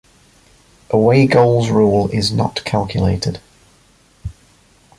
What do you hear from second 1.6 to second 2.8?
rule is not